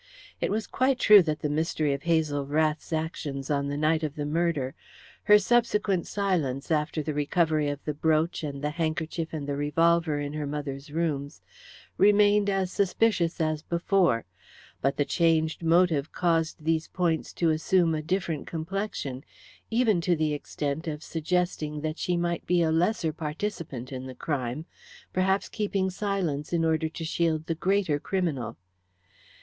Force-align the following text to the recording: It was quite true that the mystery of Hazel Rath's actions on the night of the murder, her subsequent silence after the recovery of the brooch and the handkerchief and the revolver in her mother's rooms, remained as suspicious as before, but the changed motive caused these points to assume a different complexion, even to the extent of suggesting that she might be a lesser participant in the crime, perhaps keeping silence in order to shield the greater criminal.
It 0.39 0.49
was 0.49 0.65
quite 0.65 0.97
true 0.97 1.21
that 1.21 1.41
the 1.41 1.47
mystery 1.47 1.93
of 1.93 2.01
Hazel 2.01 2.43
Rath's 2.47 2.91
actions 2.91 3.51
on 3.51 3.67
the 3.67 3.77
night 3.77 4.01
of 4.01 4.15
the 4.15 4.25
murder, 4.25 4.73
her 5.25 5.37
subsequent 5.37 6.07
silence 6.07 6.71
after 6.71 7.03
the 7.03 7.13
recovery 7.13 7.69
of 7.69 7.85
the 7.85 7.93
brooch 7.93 8.41
and 8.43 8.63
the 8.63 8.71
handkerchief 8.71 9.31
and 9.31 9.45
the 9.47 9.55
revolver 9.55 10.19
in 10.19 10.33
her 10.33 10.47
mother's 10.47 10.91
rooms, 10.91 11.43
remained 11.99 12.49
as 12.49 12.71
suspicious 12.71 13.39
as 13.39 13.61
before, 13.61 14.25
but 14.81 14.97
the 14.97 15.05
changed 15.05 15.61
motive 15.61 16.11
caused 16.11 16.65
these 16.65 16.87
points 16.87 17.31
to 17.33 17.51
assume 17.51 17.93
a 17.93 18.01
different 18.01 18.47
complexion, 18.47 19.23
even 19.69 20.01
to 20.01 20.15
the 20.15 20.33
extent 20.33 20.87
of 20.87 21.03
suggesting 21.03 21.81
that 21.81 21.99
she 21.99 22.17
might 22.17 22.43
be 22.47 22.63
a 22.63 22.71
lesser 22.71 23.13
participant 23.13 23.91
in 23.93 24.07
the 24.07 24.15
crime, 24.15 24.65
perhaps 25.13 25.47
keeping 25.47 25.91
silence 25.91 26.51
in 26.51 26.65
order 26.65 26.89
to 26.89 27.05
shield 27.05 27.45
the 27.45 27.53
greater 27.53 27.99
criminal. 27.99 28.57